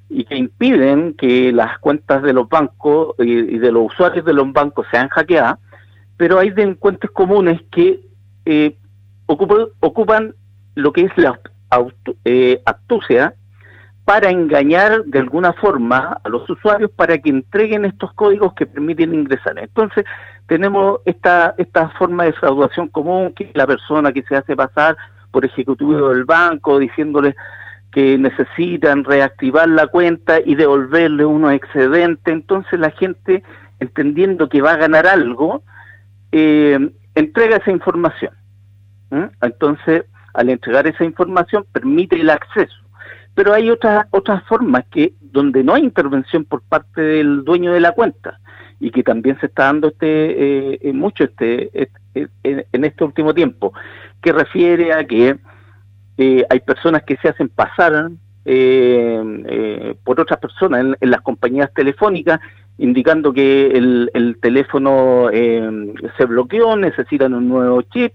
y 0.08 0.22
que 0.22 0.36
impiden 0.36 1.14
que 1.14 1.52
las 1.52 1.76
cuentas 1.80 2.22
de 2.22 2.32
los 2.32 2.48
bancos 2.48 3.16
y 3.18 3.58
de 3.58 3.72
los 3.72 3.92
usuarios 3.92 4.24
de 4.24 4.32
los 4.32 4.52
bancos 4.52 4.86
sean 4.92 5.08
hackeadas, 5.08 5.58
pero 6.16 6.38
hay 6.38 6.50
delincuentes 6.50 7.10
comunes 7.10 7.60
que 7.72 8.07
eh, 8.50 8.76
ocupan, 9.26 10.34
lo 10.74 10.92
que 10.92 11.02
es 11.02 11.12
la 11.16 11.38
eh, 12.24 12.62
astucia 12.64 13.34
para 14.06 14.30
engañar 14.30 15.04
de 15.04 15.18
alguna 15.18 15.52
forma 15.52 16.18
a 16.24 16.28
los 16.30 16.48
usuarios 16.48 16.90
para 16.92 17.18
que 17.18 17.28
entreguen 17.28 17.84
estos 17.84 18.10
códigos 18.14 18.54
que 18.54 18.64
permiten 18.64 19.12
ingresar. 19.12 19.58
Entonces, 19.58 20.06
tenemos 20.46 21.00
esta, 21.04 21.54
esta 21.58 21.90
forma 21.90 22.24
de 22.24 22.32
fraudación 22.32 22.88
común, 22.88 23.34
que 23.34 23.50
la 23.52 23.66
persona 23.66 24.12
que 24.12 24.22
se 24.22 24.34
hace 24.34 24.56
pasar 24.56 24.96
por 25.30 25.44
ejecutivo 25.44 26.08
del 26.08 26.24
banco, 26.24 26.78
diciéndole 26.78 27.36
que 27.92 28.16
necesitan 28.16 29.04
reactivar 29.04 29.68
la 29.68 29.88
cuenta 29.88 30.40
y 30.42 30.54
devolverle 30.54 31.26
unos 31.26 31.52
excedentes. 31.52 32.32
Entonces, 32.32 32.80
la 32.80 32.92
gente, 32.92 33.42
entendiendo 33.78 34.48
que 34.48 34.62
va 34.62 34.72
a 34.72 34.76
ganar 34.76 35.06
algo, 35.06 35.62
eh, 36.32 36.78
entrega 37.14 37.56
esa 37.56 37.72
información. 37.72 38.37
Entonces, 39.40 40.04
al 40.34 40.50
entregar 40.50 40.86
esa 40.86 41.04
información, 41.04 41.64
permite 41.72 42.20
el 42.20 42.30
acceso. 42.30 42.76
Pero 43.34 43.54
hay 43.54 43.70
otras 43.70 44.06
otras 44.10 44.42
formas 44.44 44.84
que 44.90 45.14
donde 45.20 45.62
no 45.62 45.74
hay 45.74 45.82
intervención 45.82 46.44
por 46.44 46.62
parte 46.62 47.00
del 47.00 47.44
dueño 47.44 47.72
de 47.72 47.80
la 47.80 47.92
cuenta 47.92 48.38
y 48.80 48.90
que 48.90 49.02
también 49.02 49.38
se 49.40 49.46
está 49.46 49.64
dando 49.64 49.88
este 49.88 50.88
eh, 50.88 50.92
mucho 50.92 51.24
este, 51.24 51.70
este 51.72 52.28
en 52.42 52.84
este 52.84 53.04
último 53.04 53.32
tiempo, 53.34 53.72
que 54.20 54.32
refiere 54.32 54.92
a 54.92 55.04
que 55.04 55.36
eh, 56.16 56.44
hay 56.50 56.60
personas 56.60 57.04
que 57.04 57.16
se 57.18 57.28
hacen 57.28 57.48
pasar 57.48 58.10
eh, 58.44 59.94
por 60.02 60.20
otras 60.20 60.40
personas 60.40 60.96
en, 61.00 61.10
las 61.10 61.20
compañías 61.20 61.72
telefónicas 61.74 62.40
indicando 62.78 63.32
que 63.32 63.66
el, 63.68 64.10
el 64.14 64.38
teléfono 64.40 65.28
se 65.30 66.24
bloqueó, 66.26 66.76
necesitan 66.76 67.34
un 67.34 67.48
nuevo 67.48 67.82
chip, 67.82 68.12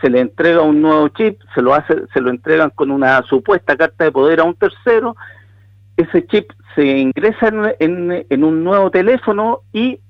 se 0.00 0.10
le 0.10 0.20
entrega 0.20 0.62
un 0.62 0.80
nuevo 0.80 1.08
chip, 1.08 1.40
se 1.54 1.62
lo 1.62 1.74
hace, 1.74 1.94
se 2.12 2.20
lo 2.20 2.30
entregan 2.30 2.70
con 2.70 2.90
una 2.90 3.22
supuesta 3.22 3.76
carta 3.76 4.04
de 4.04 4.12
poder 4.12 4.40
a 4.40 4.44
un 4.44 4.54
tercero, 4.54 5.16
ese 5.96 6.26
chip 6.26 6.50
se 6.74 6.86
ingresa 6.86 7.52
en, 7.78 8.44
un 8.44 8.64
nuevo 8.64 8.90
teléfono 8.90 9.60
y 9.72 10.00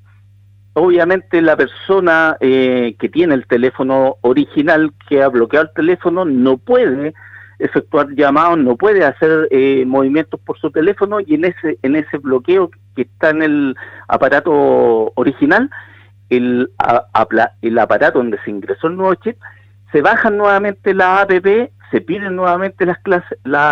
obviamente 0.75 1.43
la 1.43 1.57
persona 1.57 2.37
eh, 2.41 2.95
que 2.99 3.09
tiene 3.09 3.35
el 3.35 3.47
teléfono 3.47 4.17
original 4.21 4.93
que 5.09 5.23
ha 5.23 5.29
bloqueado 5.29 5.67
el 5.67 5.75
teléfono 5.75 6.25
no 6.25 6.59
puede 6.59 7.13
efectuar 7.59 8.09
llamados, 8.15 8.59
no 8.59 8.77
puede 8.77 9.05
hacer 9.05 9.49
eh, 9.51 9.85
movimientos 9.87 10.41
por 10.41 10.59
su 10.59 10.71
teléfono 10.71 11.21
y 11.21 11.35
en 11.35 11.47
ese 11.47 11.79
en 11.83 11.97
ese 11.97 12.19
bloqueo 12.19 12.71
que 12.95 13.03
está 13.03 13.31
en 13.31 13.43
el 13.43 13.77
aparato 14.09 15.13
original, 15.15 15.71
el, 16.31 16.71
el 17.63 17.79
aparato 17.79 18.19
donde 18.19 18.39
se 18.45 18.51
ingresó 18.51 18.87
el 18.87 18.97
nuevo 18.97 19.15
chip 19.17 19.37
se 19.93 20.03
bajan 20.03 20.37
nuevamente 20.37 20.95
la 20.95 21.23
APP, 21.23 21.71
se 21.91 22.01
piden 22.01 22.37
nuevamente 22.37 22.87
las, 22.87 22.99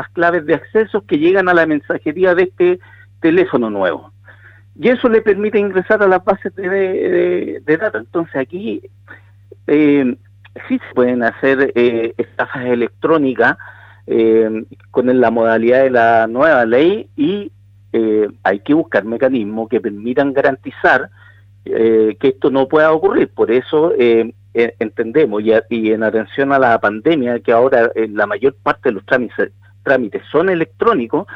claves 0.08 0.46
de 0.46 0.54
acceso 0.54 1.04
que 1.06 1.18
llegan 1.18 1.48
a 1.48 1.54
la 1.54 1.66
mensajería 1.66 2.34
de 2.34 2.44
este 2.44 2.80
teléfono 3.20 3.70
nuevo. 3.70 4.12
Y 4.80 4.88
eso 4.88 5.08
le 5.08 5.22
permite 5.22 5.58
ingresar 5.58 6.02
a 6.02 6.08
las 6.08 6.24
bases 6.24 6.54
de, 6.54 7.62
datos. 7.66 8.02
Entonces 8.02 8.36
aquí 8.36 8.82
eh, 9.66 10.16
sí 10.68 10.78
se 10.78 10.94
pueden 10.94 11.22
hacer 11.22 11.72
eh, 11.74 12.14
estafas 12.16 12.64
electrónicas 12.66 13.56
eh, 14.06 14.64
con 14.90 15.20
la 15.20 15.30
modalidad 15.30 15.82
de 15.82 15.90
la 15.90 16.26
nueva 16.26 16.64
ley 16.64 17.08
y 17.16 17.52
hay 18.44 18.60
que 18.60 18.74
buscar 18.74 19.04
mecanismos 19.04 19.68
que 19.68 19.80
permitan 19.80 20.32
garantizar 20.32 21.10
que 21.64 22.16
esto 22.20 22.50
no 22.50 22.68
pueda 22.68 22.92
ocurrir. 22.92 23.28
Por 23.28 23.50
eso 23.50 23.92
eh, 24.60 24.74
entendemos 24.80 25.40
y, 25.42 25.92
en 25.92 26.02
atención 26.02 26.52
a 26.52 26.58
la 26.58 26.80
pandemia, 26.80 27.38
que 27.38 27.52
ahora 27.52 27.92
eh, 27.94 28.08
la 28.08 28.26
mayor 28.26 28.56
parte 28.60 28.88
de 28.88 28.94
los 28.94 29.06
trámites, 29.06 29.52
trámites 29.84 30.22
son 30.32 30.48
electrónicos 30.48 31.28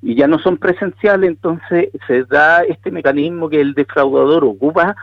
y 0.00 0.14
ya 0.14 0.26
no 0.26 0.38
son 0.38 0.56
presenciales, 0.56 1.28
entonces 1.28 1.90
se 2.06 2.24
da 2.24 2.62
este 2.62 2.90
mecanismo 2.90 3.50
que 3.50 3.60
el 3.60 3.74
defraudador 3.74 4.44
ocupa 4.44 4.96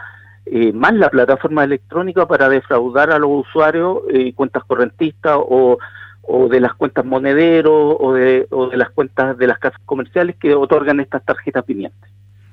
eh, 0.48 0.74
más 0.74 0.94
la 0.96 1.12
plataforma 1.12 1.64
electrónica 1.64 2.28
para 2.28 2.50
defraudar 2.50 3.12
a 3.12 3.20
los 3.20 3.46
usuarios 3.48 4.00
cuentas 4.34 4.64
correntistas 4.64 5.38
o, 5.38 5.78
o 6.24 6.48
de 6.48 6.60
las 6.62 6.74
cuentas 6.74 7.06
monederos 7.06 7.98
o 8.00 8.14
de, 8.14 8.48
o 8.50 8.68
de 8.68 8.78
las 8.78 8.90
cuentas 8.90 9.38
de 9.38 9.46
las 9.46 9.60
casas 9.60 9.80
comerciales 9.86 10.38
que 10.38 10.56
otorgan 10.56 11.00
estas 11.00 11.24
tarjetas 11.24 11.64
vinientes. 11.68 12.10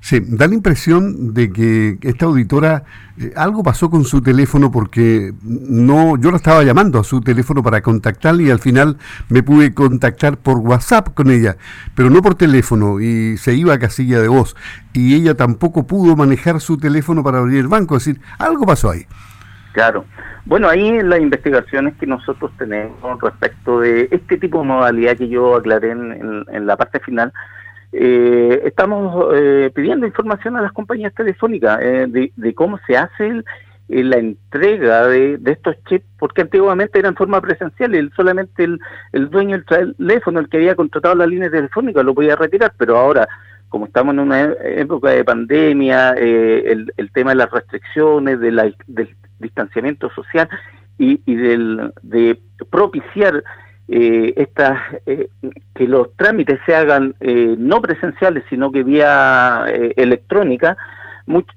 Sí, 0.06 0.20
da 0.24 0.46
la 0.46 0.54
impresión 0.54 1.34
de 1.34 1.50
que 1.50 1.98
esta 2.02 2.26
auditora 2.26 2.84
eh, 3.18 3.32
algo 3.34 3.64
pasó 3.64 3.90
con 3.90 4.04
su 4.04 4.22
teléfono 4.22 4.70
porque 4.70 5.32
no, 5.42 6.16
yo 6.16 6.30
la 6.30 6.36
estaba 6.36 6.62
llamando 6.62 7.00
a 7.00 7.02
su 7.02 7.20
teléfono 7.22 7.60
para 7.60 7.82
contactarle 7.82 8.44
y 8.44 8.50
al 8.52 8.60
final 8.60 8.98
me 9.28 9.42
pude 9.42 9.74
contactar 9.74 10.36
por 10.36 10.58
WhatsApp 10.58 11.12
con 11.12 11.28
ella, 11.28 11.56
pero 11.96 12.08
no 12.08 12.22
por 12.22 12.36
teléfono 12.36 13.00
y 13.00 13.36
se 13.36 13.54
iba 13.54 13.74
a 13.74 13.80
casilla 13.80 14.20
de 14.20 14.28
voz 14.28 14.54
y 14.92 15.16
ella 15.16 15.34
tampoco 15.34 15.88
pudo 15.88 16.14
manejar 16.14 16.60
su 16.60 16.78
teléfono 16.78 17.24
para 17.24 17.38
abrir 17.38 17.58
el 17.58 17.66
banco, 17.66 17.96
es 17.96 18.04
decir, 18.04 18.22
algo 18.38 18.64
pasó 18.64 18.92
ahí. 18.92 19.06
Claro. 19.72 20.04
Bueno, 20.44 20.68
ahí 20.68 21.02
las 21.02 21.18
investigaciones 21.18 21.96
que 21.96 22.06
nosotros 22.06 22.52
tenemos 22.58 23.20
respecto 23.20 23.80
de 23.80 24.06
este 24.12 24.36
tipo 24.36 24.60
de 24.60 24.66
modalidad 24.66 25.16
que 25.16 25.28
yo 25.28 25.56
aclaré 25.56 25.90
en 25.90 26.66
la 26.68 26.76
parte 26.76 27.00
final, 27.00 27.32
eh, 27.98 28.62
estamos 28.66 29.34
eh, 29.34 29.70
pidiendo 29.74 30.06
información 30.06 30.54
a 30.56 30.60
las 30.60 30.72
compañías 30.72 31.14
telefónicas 31.14 31.78
eh, 31.80 32.30
de, 32.34 32.54
cómo 32.54 32.78
se 32.86 32.94
hace 32.94 33.42
la 33.88 34.18
entrega 34.18 35.06
de, 35.06 35.40
estos 35.46 35.76
chips, 35.88 36.04
porque 36.18 36.42
antiguamente 36.42 36.98
era 36.98 37.08
en 37.08 37.16
forma 37.16 37.40
presencial 37.40 37.94
y 37.94 38.10
solamente 38.10 38.64
el, 38.64 39.30
dueño 39.30 39.56
del 39.56 39.96
teléfono, 39.96 40.40
el 40.40 40.48
que 40.50 40.58
había 40.58 40.74
contratado 40.74 41.14
la 41.14 41.26
línea 41.26 41.50
telefónica, 41.50 42.02
lo 42.02 42.14
podía 42.14 42.36
retirar, 42.36 42.74
pero 42.76 42.98
ahora, 42.98 43.26
como 43.70 43.86
estamos 43.86 44.12
en 44.12 44.20
una 44.20 44.42
época 44.42 45.10
de 45.10 45.24
pandemia, 45.24 46.10
el, 46.10 46.92
tema 47.14 47.30
de 47.30 47.36
las 47.36 47.50
restricciones, 47.50 48.40
de 48.40 48.52
la, 48.52 48.70
del 48.88 49.08
distanciamiento 49.38 50.10
social 50.10 50.48
y, 50.98 51.20
y 51.24 51.34
del, 51.34 51.92
de 52.02 52.38
propiciar 52.68 53.42
eh, 53.88 54.34
estas, 54.36 54.78
eh, 55.06 55.28
que 55.74 55.86
los 55.86 56.12
trámites 56.16 56.58
se 56.66 56.74
hagan 56.74 57.14
eh, 57.20 57.54
no 57.58 57.80
presenciales, 57.80 58.44
sino 58.50 58.72
que 58.72 58.82
vía 58.82 59.64
eh, 59.68 59.92
electrónica, 59.96 60.76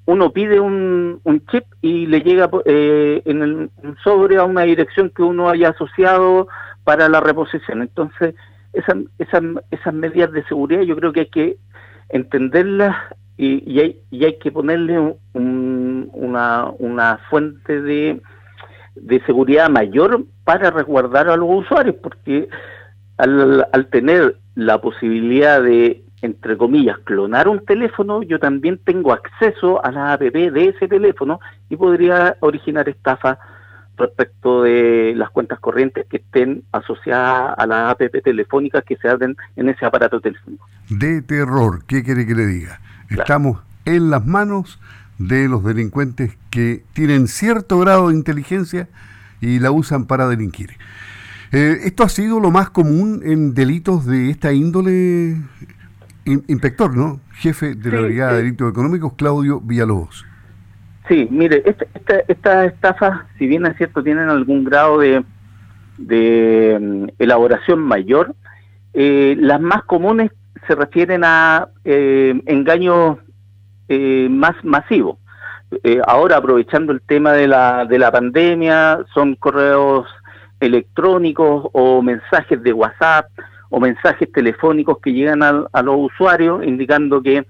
uno 0.06 0.32
pide 0.32 0.58
un, 0.58 1.20
un, 1.22 1.46
chip 1.46 1.64
y 1.80 2.06
le 2.06 2.22
llega 2.22 2.50
en 2.64 3.42
el, 3.42 3.70
un 3.84 3.96
sobre 4.02 4.36
a 4.36 4.44
una 4.44 4.62
dirección 4.62 5.10
que 5.10 5.22
uno 5.22 5.48
haya 5.48 5.68
asociado 5.68 6.48
para 6.82 7.08
la 7.08 7.20
reposición. 7.20 7.80
Entonces, 7.82 8.34
esas, 8.72 8.96
esas, 9.18 9.42
esas 9.70 9.94
medidas 9.94 10.32
de 10.32 10.44
seguridad 10.46 10.82
yo 10.82 10.96
creo 10.96 11.12
que 11.12 11.20
hay 11.20 11.30
que 11.30 11.56
entenderlas 12.08 12.96
y, 13.36 13.62
y, 13.64 13.78
hay, 13.78 14.00
y 14.10 14.24
hay 14.24 14.38
que 14.40 14.50
ponerle 14.50 15.16
una, 15.34 16.70
una 16.78 17.18
fuente 17.30 17.80
de, 17.80 18.20
de 18.94 19.20
seguridad 19.24 19.68
mayor 19.70 20.24
para 20.44 20.70
resguardar 20.70 21.28
a 21.28 21.36
los 21.36 21.48
usuarios, 21.64 21.96
porque 22.02 22.48
al, 23.16 23.66
al 23.72 23.86
tener 23.88 24.36
la 24.54 24.80
posibilidad 24.80 25.62
de, 25.62 26.04
entre 26.22 26.56
comillas, 26.56 26.98
clonar 27.04 27.48
un 27.48 27.64
teléfono, 27.64 28.22
yo 28.22 28.38
también 28.38 28.78
tengo 28.84 29.12
acceso 29.12 29.84
a 29.84 29.90
la 29.90 30.12
app 30.12 30.20
de 30.20 30.68
ese 30.68 30.88
teléfono 30.88 31.40
y 31.68 31.76
podría 31.76 32.36
originar 32.40 32.88
estafas 32.88 33.38
respecto 33.96 34.62
de 34.62 35.12
las 35.14 35.30
cuentas 35.30 35.60
corrientes 35.60 36.06
que 36.08 36.16
estén 36.16 36.64
asociadas 36.72 37.54
a 37.56 37.66
las 37.66 37.90
app 37.90 38.00
telefónicas 38.24 38.82
que 38.84 38.96
se 38.96 39.08
abren 39.08 39.36
en 39.56 39.68
ese 39.68 39.84
aparato 39.84 40.20
telefónico. 40.20 40.66
De 40.88 41.22
terror, 41.22 41.84
¿qué 41.86 42.02
quiere 42.02 42.26
que 42.26 42.34
le 42.34 42.46
diga? 42.46 42.80
Estamos 43.10 43.62
en 43.84 44.10
las 44.10 44.26
manos 44.26 44.80
de 45.20 45.48
los 45.48 45.62
delincuentes 45.62 46.36
que 46.48 46.82
tienen 46.94 47.28
cierto 47.28 47.78
grado 47.78 48.08
de 48.08 48.14
inteligencia 48.14 48.88
y 49.42 49.58
la 49.58 49.70
usan 49.70 50.06
para 50.06 50.26
delinquir. 50.26 50.70
Eh, 51.52 51.80
¿Esto 51.84 52.04
ha 52.04 52.08
sido 52.08 52.40
lo 52.40 52.50
más 52.50 52.70
común 52.70 53.20
en 53.24 53.52
delitos 53.52 54.06
de 54.06 54.30
esta 54.30 54.52
índole, 54.52 55.36
inspector, 56.24 56.96
¿no? 56.96 57.20
Jefe 57.34 57.74
de 57.74 57.92
la 57.92 58.00
Brigada 58.00 58.32
de 58.32 58.38
Delitos 58.38 58.70
Económicos, 58.70 59.12
Claudio 59.14 59.60
Villalobos. 59.60 60.24
Sí, 61.06 61.28
mire, 61.30 61.64
estas 61.66 61.88
esta, 62.28 62.64
estafas, 62.64 63.20
si 63.38 63.46
bien 63.46 63.66
es 63.66 63.76
cierto, 63.76 64.02
tienen 64.02 64.30
algún 64.30 64.64
grado 64.64 65.00
de, 65.00 65.22
de 65.98 66.78
mm, 66.80 67.06
elaboración 67.18 67.80
mayor, 67.80 68.34
eh, 68.94 69.36
las 69.38 69.60
más 69.60 69.84
comunes 69.84 70.30
se 70.66 70.74
refieren 70.74 71.24
a 71.24 71.68
eh, 71.84 72.40
engaños 72.46 73.18
eh, 73.90 74.28
más 74.30 74.54
masivos. 74.64 75.18
ahora, 76.06 76.38
aprovechando 76.38 76.92
el 76.92 77.02
tema 77.02 77.32
de 77.32 77.46
la, 77.46 77.84
de 77.84 77.98
la 77.98 78.10
pandemia, 78.10 79.00
son 79.12 79.34
correos 79.34 80.06
electrónicos 80.60 81.68
o 81.72 82.02
mensajes 82.02 82.62
de 82.62 82.72
WhatsApp 82.72 83.26
o 83.70 83.80
mensajes 83.80 84.30
telefónicos 84.32 84.98
que 84.98 85.12
llegan 85.12 85.42
a, 85.42 85.82
los 85.82 85.96
usuarios 85.96 86.64
indicando 86.64 87.22
que 87.22 87.44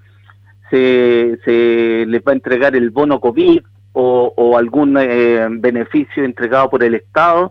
se, 0.71 1.39
se, 1.45 2.05
les 2.07 2.23
va 2.23 2.33
a 2.33 2.35
entregar 2.35 2.77
el 2.77 2.91
bono 2.91 3.21
COVID 3.21 3.61
o, 3.93 4.57
algún 4.57 4.97
eh, 4.99 5.47
beneficio 5.51 6.25
entregado 6.25 6.71
por 6.71 6.85
el 6.85 6.95
Estado 6.95 7.51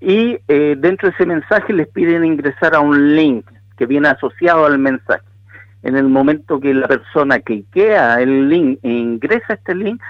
y 0.00 0.38
eh, 0.46 0.76
dentro 0.78 1.08
de 1.08 1.14
ese 1.14 1.26
mensaje 1.26 1.72
les 1.72 1.88
piden 1.88 2.24
ingresar 2.24 2.74
a 2.74 2.80
un 2.80 3.16
link 3.16 3.46
que 3.76 3.86
viene 3.86 4.08
asociado 4.08 4.66
al 4.66 4.78
mensaje. 4.78 5.22
En 5.82 5.96
el 5.96 6.08
momento 6.08 6.60
que 6.60 6.74
la 6.74 6.88
persona 6.88 7.38
cliquea 7.38 8.20
el 8.20 8.48
link 8.48 8.80
e 8.82 8.90
ingresa 8.90 9.54
este 9.54 9.74
link, 9.74 10.00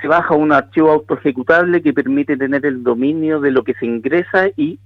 se 0.00 0.08
baja 0.08 0.34
un 0.34 0.52
archivo 0.52 0.90
autoejecutable 0.90 1.82
que 1.82 1.94
permite 1.94 2.36
tener 2.36 2.66
el 2.66 2.82
dominio 2.82 3.40
de 3.40 3.50
lo 3.50 3.64
que 3.64 3.74
se 3.74 3.86
ingresa 3.86 4.48
y 4.56 4.78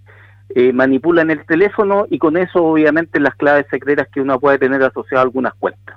eh, 0.54 0.72
manipula 0.72 1.22
en 1.22 1.30
el 1.30 1.44
teléfono 1.46 2.06
y 2.08 2.18
con 2.18 2.36
eso 2.36 2.64
obviamente 2.64 3.20
las 3.20 3.34
claves 3.34 3.66
secretas 3.70 4.08
que 4.08 4.20
uno 4.20 4.38
puede 4.38 4.58
tener 4.58 4.82
asociadas 4.82 5.22
a 5.22 5.26
algunas 5.26 5.54
cuentas. 5.54 5.96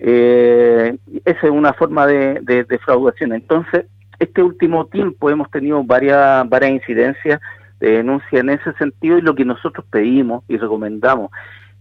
Eh, 0.00 0.96
esa 1.24 1.46
es 1.46 1.50
una 1.50 1.72
forma 1.72 2.06
de, 2.06 2.40
de, 2.42 2.64
defraudación. 2.64 3.32
Entonces, 3.32 3.86
este 4.18 4.42
último 4.42 4.86
tiempo 4.86 5.30
hemos 5.30 5.50
tenido 5.50 5.82
varias, 5.84 6.48
varias 6.48 6.72
incidencias 6.72 7.40
de 7.80 7.92
denuncia 7.92 8.40
en 8.40 8.50
ese 8.50 8.72
sentido 8.74 9.18
y 9.18 9.22
lo 9.22 9.34
que 9.34 9.44
nosotros 9.44 9.84
pedimos 9.90 10.44
y 10.48 10.56
recomendamos 10.56 11.30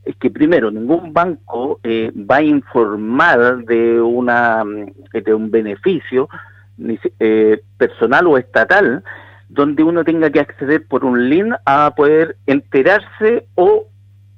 es 0.05 0.15
que 0.17 0.29
primero 0.29 0.71
ningún 0.71 1.11
banco 1.11 1.79
eh, 1.83 2.11
va 2.15 2.37
a 2.37 2.43
informar 2.43 3.65
de 3.65 3.99
una 3.99 4.63
de 5.11 5.33
un 5.33 5.49
beneficio 5.49 6.29
eh, 7.19 7.61
personal 7.77 8.27
o 8.27 8.37
estatal 8.37 9.03
donde 9.49 9.83
uno 9.83 10.03
tenga 10.03 10.29
que 10.29 10.39
acceder 10.39 10.87
por 10.87 11.05
un 11.05 11.29
link 11.29 11.53
a 11.65 11.93
poder 11.95 12.37
enterarse 12.45 13.47
o 13.55 13.87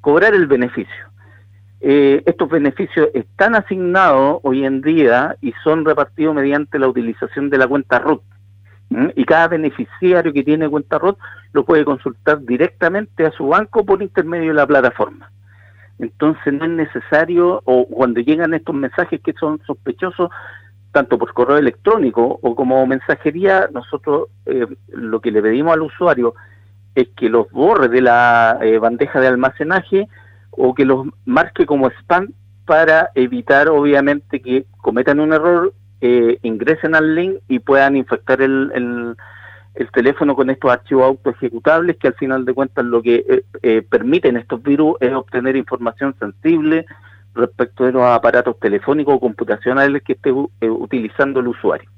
cobrar 0.01 0.33
el 0.33 0.47
beneficio. 0.47 1.07
Eh, 1.79 2.23
estos 2.25 2.49
beneficios 2.49 3.09
están 3.13 3.55
asignados 3.55 4.39
hoy 4.43 4.65
en 4.65 4.81
día 4.81 5.35
y 5.41 5.53
son 5.63 5.85
repartidos 5.85 6.35
mediante 6.35 6.79
la 6.79 6.87
utilización 6.87 7.49
de 7.49 7.57
la 7.57 7.67
cuenta 7.67 7.99
RUT. 7.99 8.21
Y 9.15 9.25
cada 9.25 9.49
beneficiario 9.49 10.31
que 10.31 10.43
tiene 10.43 10.69
cuenta 10.69 10.97
RUT 10.97 11.17
lo 11.51 11.65
puede 11.65 11.83
consultar 11.83 12.39
directamente 12.41 13.25
a 13.25 13.31
su 13.31 13.47
banco 13.47 13.85
por 13.85 14.01
intermedio 14.01 14.49
de 14.49 14.53
la 14.53 14.65
plataforma. 14.65 15.29
Entonces 15.99 16.53
no 16.53 16.65
es 16.65 16.71
necesario, 16.71 17.61
o 17.65 17.85
cuando 17.87 18.19
llegan 18.19 18.53
estos 18.53 18.75
mensajes 18.75 19.19
que 19.21 19.33
son 19.33 19.59
sospechosos, 19.65 20.29
tanto 20.91 21.17
por 21.17 21.33
correo 21.33 21.57
electrónico 21.57 22.39
o 22.41 22.55
como 22.55 22.85
mensajería, 22.87 23.69
nosotros 23.71 24.29
eh, 24.45 24.67
lo 24.89 25.19
que 25.21 25.31
le 25.31 25.41
pedimos 25.41 25.73
al 25.73 25.81
usuario 25.81 26.33
es 26.95 27.09
que 27.15 27.29
los 27.29 27.49
borre 27.51 27.89
de 27.89 28.01
la 28.01 28.57
eh, 28.61 28.79
bandeja 28.79 29.19
de 29.19 29.27
almacenaje 29.27 30.07
o 30.51 30.73
que 30.73 30.85
los 30.85 31.07
marque 31.25 31.65
como 31.65 31.89
spam 31.89 32.29
para 32.65 33.11
evitar 33.15 33.69
obviamente 33.69 34.41
que 34.41 34.65
cometan 34.77 35.19
un 35.19 35.33
error, 35.33 35.73
eh, 36.01 36.39
ingresen 36.41 36.95
al 36.95 37.15
link 37.15 37.35
y 37.47 37.59
puedan 37.59 37.95
infectar 37.95 38.41
el, 38.41 38.71
el, 38.73 39.15
teléfono 39.91 40.35
con 40.35 40.49
estos 40.49 40.71
archivos 40.71 41.05
autoejecutables 41.05 41.97
que 41.97 42.07
al 42.07 42.15
final 42.15 42.45
de 42.45 42.53
cuentas 42.53 42.85
lo 42.85 43.01
que 43.01 43.25
eh, 43.27 43.43
eh, 43.61 43.81
permiten 43.81 44.37
estos 44.37 44.61
virus 44.63 44.95
es 44.99 45.13
obtener 45.13 45.55
información 45.55 46.15
sensible 46.19 46.85
respecto 47.35 47.85
de 47.85 47.91
los 47.91 48.03
aparatos 48.03 48.59
telefónicos 48.59 49.15
o 49.15 49.19
computacionales 49.19 50.01
que 50.03 50.13
esté 50.13 50.31
utilizando 50.31 51.39
el 51.39 51.49
usuario. 51.49 51.89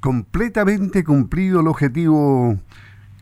Completamente 0.00 1.04
cumplido 1.04 1.60
el 1.60 1.66
objetivo 1.66 2.56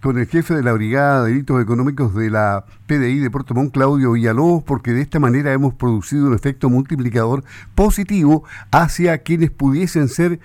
con 0.01 0.19
el 0.19 0.27
jefe 0.27 0.55
de 0.55 0.63
la 0.63 0.73
Brigada 0.73 1.25
de 1.25 1.31
Delitos 1.31 1.61
Económicos 1.61 2.15
de 2.15 2.31
la 2.31 2.65
PDI 2.87 3.19
de 3.19 3.31
Puerto 3.31 3.55
Montt, 3.55 3.73
Claudio 3.73 4.13
Villalobos, 4.13 4.63
porque 4.63 4.93
de 4.93 5.03
esta 5.03 5.19
manera 5.19 5.53
hemos 5.53 5.75
producido 5.75 6.29
un 6.29 6.35
efecto 6.35 6.71
multiplicador 6.71 7.43
positivo 7.75 8.45
hacia 8.71 9.19
quienes 9.19 9.51
pudiesen 9.51 10.09
ser 10.09 10.39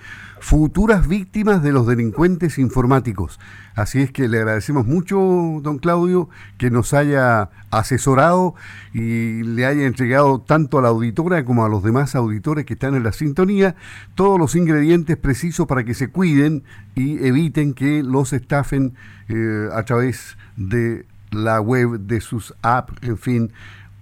futuras 0.44 1.08
víctimas 1.08 1.62
de 1.62 1.72
los 1.72 1.86
delincuentes 1.86 2.58
informáticos. 2.58 3.40
Así 3.74 4.02
es 4.02 4.12
que 4.12 4.28
le 4.28 4.36
agradecemos 4.36 4.84
mucho, 4.86 5.16
don 5.62 5.78
Claudio, 5.78 6.28
que 6.58 6.70
nos 6.70 6.92
haya 6.92 7.48
asesorado 7.70 8.54
y 8.92 9.42
le 9.42 9.64
haya 9.64 9.86
entregado 9.86 10.42
tanto 10.42 10.78
a 10.78 10.82
la 10.82 10.88
auditora 10.88 11.46
como 11.46 11.64
a 11.64 11.70
los 11.70 11.82
demás 11.82 12.14
auditores 12.14 12.66
que 12.66 12.74
están 12.74 12.94
en 12.94 13.04
la 13.04 13.12
sintonía 13.12 13.74
todos 14.16 14.38
los 14.38 14.54
ingredientes 14.54 15.16
precisos 15.16 15.66
para 15.66 15.82
que 15.82 15.94
se 15.94 16.08
cuiden 16.08 16.62
y 16.94 17.26
eviten 17.26 17.72
que 17.72 18.02
los 18.02 18.34
estafen 18.34 18.92
eh, 19.30 19.68
a 19.72 19.82
través 19.84 20.36
de 20.58 21.06
la 21.30 21.58
web, 21.62 22.00
de 22.00 22.20
sus 22.20 22.54
apps, 22.60 22.92
en 23.00 23.16
fin, 23.16 23.52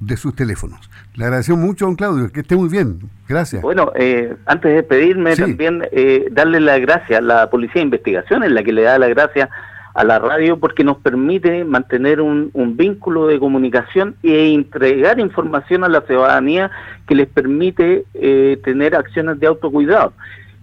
de 0.06 0.16
sus 0.16 0.34
teléfonos. 0.34 0.90
Le 1.14 1.24
agradecemos 1.24 1.60
mucho, 1.60 1.86
don 1.86 1.94
Claudio, 1.94 2.30
que 2.32 2.40
esté 2.40 2.56
muy 2.56 2.68
bien. 2.68 2.98
Gracias. 3.28 3.62
Bueno, 3.62 3.92
eh, 3.94 4.34
antes 4.46 4.70
de 4.70 4.76
despedirme, 4.76 5.36
también 5.36 5.82
eh, 5.92 6.28
darle 6.30 6.60
las 6.60 6.80
gracias 6.80 7.18
a 7.18 7.22
la 7.22 7.50
Policía 7.50 7.80
de 7.80 7.84
Investigación, 7.84 8.42
en 8.42 8.54
la 8.54 8.62
que 8.62 8.72
le 8.72 8.82
da 8.82 8.98
las 8.98 9.10
gracias 9.10 9.48
a 9.94 10.04
la 10.04 10.18
radio, 10.18 10.58
porque 10.58 10.84
nos 10.84 10.96
permite 10.98 11.64
mantener 11.64 12.20
un, 12.20 12.50
vínculo 12.76 13.26
de 13.26 13.38
comunicación 13.38 14.16
e 14.22 14.52
entregar 14.52 15.20
información 15.20 15.84
a 15.84 15.88
la 15.88 16.00
ciudadanía 16.00 16.70
que 17.06 17.14
les 17.14 17.28
permite 17.28 18.04
eh, 18.14 18.58
tener 18.64 18.96
acciones 18.96 19.38
de 19.38 19.46
autocuidado. 19.46 20.14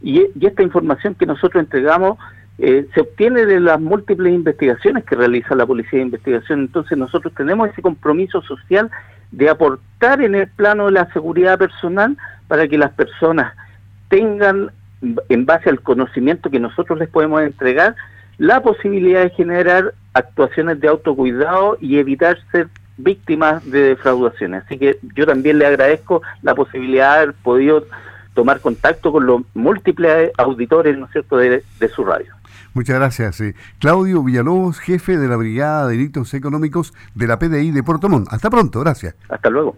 Y, 0.01 0.21
y 0.39 0.45
esta 0.45 0.63
información 0.63 1.13
que 1.13 1.25
nosotros 1.25 1.61
entregamos 1.63 2.17
eh, 2.61 2.87
se 2.93 3.01
obtiene 3.01 3.45
de 3.45 3.61
las 3.61 3.79
múltiples 3.79 4.33
investigaciones 4.33 5.05
que 5.05 5.15
realiza 5.15 5.55
la 5.55 5.65
Policía 5.65 5.99
de 5.99 6.05
Investigación. 6.05 6.59
Entonces 6.61 6.97
nosotros 6.97 7.33
tenemos 7.33 7.69
ese 7.69 7.81
compromiso 7.81 8.41
social 8.41 8.91
de 9.31 9.49
aportar 9.49 10.21
en 10.21 10.35
el 10.35 10.47
plano 10.49 10.87
de 10.87 10.91
la 10.91 11.11
seguridad 11.13 11.57
personal 11.57 12.17
para 12.49 12.67
que 12.67 12.77
las 12.77 12.91
personas 12.91 13.53
tengan, 14.09 14.71
en 15.29 15.45
base 15.45 15.69
al 15.69 15.79
conocimiento 15.79 16.49
que 16.49 16.59
nosotros 16.59 16.99
les 16.99 17.07
podemos 17.07 17.41
entregar, 17.41 17.95
la 18.37 18.61
posibilidad 18.61 19.21
de 19.21 19.29
generar 19.29 19.93
actuaciones 20.13 20.81
de 20.81 20.89
autocuidado 20.89 21.77
y 21.79 21.97
evitar 21.97 22.39
ser 22.51 22.67
víctimas 22.97 23.69
de 23.71 23.83
defraudaciones. 23.83 24.65
Así 24.65 24.77
que 24.77 24.97
yo 25.15 25.25
también 25.25 25.59
le 25.59 25.65
agradezco 25.65 26.21
la 26.41 26.55
posibilidad 26.55 27.15
de 27.15 27.23
haber 27.23 27.35
podido 27.35 27.85
tomar 28.33 28.59
contacto 28.59 29.13
con 29.13 29.25
los 29.25 29.41
múltiples 29.53 30.31
auditores, 30.37 30.97
¿no 30.97 31.05
es 31.05 31.11
cierto?, 31.11 31.37
de 31.37 31.63
su 31.93 32.03
radio. 32.03 32.38
Muchas 32.73 32.95
gracias. 32.95 33.41
Eh. 33.41 33.55
Claudio 33.79 34.23
Villalobos, 34.23 34.79
jefe 34.79 35.17
de 35.17 35.27
la 35.27 35.35
Brigada 35.35 35.87
de 35.87 35.97
Delitos 35.97 36.33
Económicos 36.33 36.93
de 37.15 37.27
la 37.27 37.39
PDI 37.39 37.71
de 37.71 37.83
Puerto 37.83 38.09
Montt. 38.09 38.27
Hasta 38.31 38.49
pronto, 38.49 38.79
gracias. 38.79 39.15
Hasta 39.27 39.49
luego. 39.49 39.75